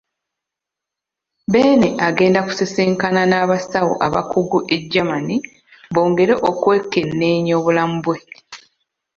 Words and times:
Beene 1.51 1.89
agenda 2.07 2.39
kusisinkana 2.47 3.21
n'abasawo 3.27 3.93
abakugu 4.07 4.59
e 4.75 4.77
Germany 4.91 5.33
bongere 5.93 6.33
okwekenneenya 6.49 7.53
obulamu 7.59 7.97
bwe. 8.05 8.17